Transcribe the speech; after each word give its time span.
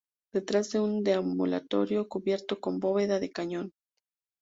Detrás 0.33 0.73
un 0.73 1.03
deambulatorio 1.03 2.07
cubierto 2.09 2.59
con 2.59 2.79
bóveda 2.79 3.19
de 3.19 3.31
cañón. 3.31 3.71